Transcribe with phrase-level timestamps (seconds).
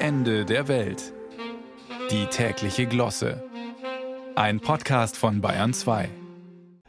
[0.00, 1.12] Ende der Welt.
[2.12, 3.42] Die tägliche Glosse.
[4.36, 6.08] Ein Podcast von Bayern 2.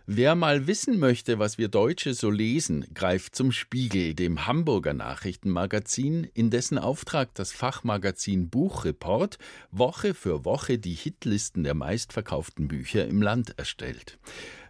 [0.06, 6.24] Wer mal wissen möchte, was wir Deutsche so lesen, greift zum Spiegel, dem Hamburger Nachrichtenmagazin,
[6.36, 9.40] in dessen Auftrag das Fachmagazin Buchreport
[9.72, 14.20] Woche für Woche die Hitlisten der meistverkauften Bücher im Land erstellt.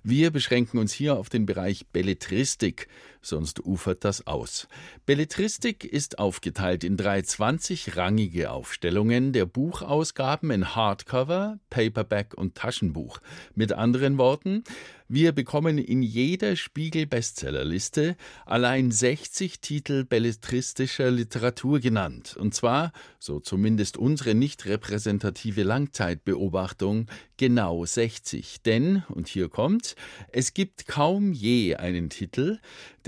[0.04, 2.88] Wir beschränken uns hier auf den Bereich Belletristik,
[3.22, 4.68] sonst ufert das aus.
[5.06, 13.20] Belletristik ist aufgeteilt in drei 20-rangige Aufstellungen der Buchausgaben in Hardcover, Paperback und Taschenbuch.
[13.56, 14.64] Mit anderen Worten,
[15.12, 22.38] wir bekommen in jeder Spiegel-Bestsellerliste allein 60 Titel belletristischer Literatur genannt.
[22.40, 27.07] Und zwar, so zumindest unsere nicht repräsentative Langzeitbeobachtung,
[27.38, 28.62] genau 60.
[28.62, 29.96] Denn, und hier kommt,
[30.32, 32.59] es gibt kaum je einen Titel,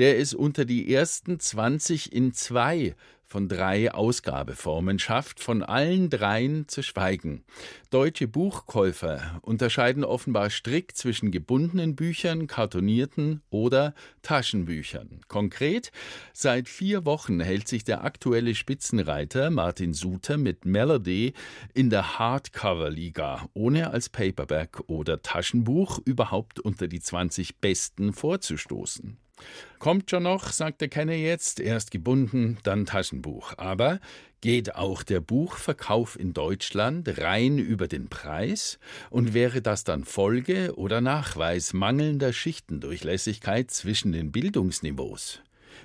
[0.02, 2.96] der es unter die ersten 20 in zwei
[3.28, 7.44] von drei Ausgabeformen schafft, von allen dreien zu schweigen.
[7.91, 13.93] Deutsche Buchkäufer unterscheiden offenbar strikt zwischen gebundenen Büchern, kartonierten oder
[14.24, 15.21] Taschenbüchern.
[15.27, 15.91] Konkret,
[16.34, 21.34] seit vier Wochen hält sich der aktuelle Spitzenreiter Martin Suter mit Melody
[21.76, 29.20] in der Hardcover-Liga, ohne als Paperback oder Taschenbuch überhaupt unter die 20 Besten vorzustoßen.
[29.79, 33.53] Kommt schon noch, sagt der Kenner jetzt, erst gebunden, dann Taschenbuch.
[33.57, 33.99] Aber
[34.41, 38.79] geht auch der Buchverkauf in Deutschland rein über den Preis?
[39.09, 45.41] Und wäre das dann Folge oder Nachweis mangelnder Schichtendurchlässigkeit zwischen den Bildungsniveaus?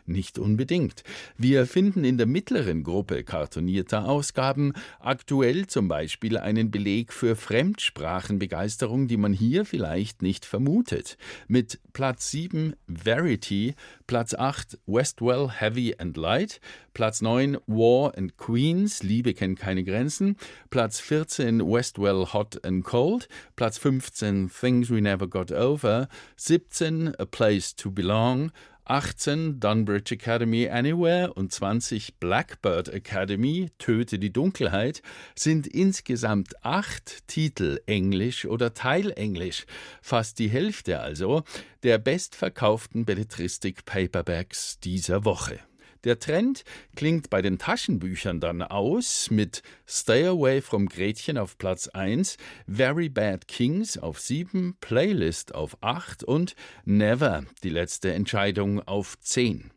[0.06, 1.05] Nicht unbedingt.
[1.37, 9.09] Wir finden in der mittleren Gruppe kartonierter Ausgaben aktuell zum Beispiel einen Beleg für Fremdsprachenbegeisterung,
[9.09, 11.17] die man hier vielleicht nicht vermutet.
[11.48, 13.75] Mit Platz 7 Verity,
[14.07, 16.61] Platz 8 Westwell Heavy and Light,
[16.92, 20.37] Platz 9 War and Queens, Liebe kennt keine Grenzen,
[20.70, 27.25] Platz 14 Westwell Hot and Cold, Platz 15 Things We Never Got Over, 17 A
[27.27, 28.51] Place to Belong,
[28.89, 35.02] 18 Dunbridge Academy Anywhere und 20 Blackbird Academy Töte die Dunkelheit
[35.35, 39.67] sind insgesamt acht Titel Englisch oder Teilenglisch,
[40.01, 41.42] fast die Hälfte also
[41.83, 45.58] der bestverkauften Belletristik Paperbacks dieser Woche.
[46.06, 46.62] Der Trend
[46.94, 52.36] klingt bei den Taschenbüchern dann aus mit Stay Away from Gretchen auf Platz 1,
[52.68, 59.72] Very Bad Kings auf 7, Playlist auf 8 und Never, die letzte Entscheidung auf 10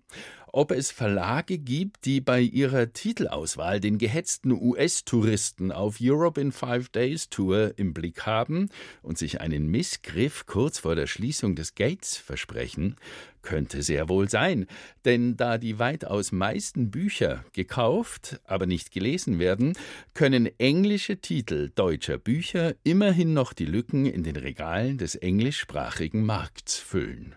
[0.54, 6.90] ob es Verlage gibt, die bei ihrer Titelauswahl den gehetzten US-Touristen auf Europe in Five
[6.90, 8.70] Days Tour im Blick haben
[9.02, 12.96] und sich einen Missgriff kurz vor der Schließung des Gates versprechen,
[13.42, 14.66] könnte sehr wohl sein,
[15.06, 19.74] denn da die weitaus meisten Bücher gekauft, aber nicht gelesen werden,
[20.14, 26.78] können englische Titel deutscher Bücher immerhin noch die Lücken in den Regalen des englischsprachigen Markts
[26.78, 27.36] füllen.